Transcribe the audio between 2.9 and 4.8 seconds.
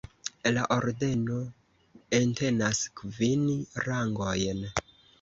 kvin rangojn.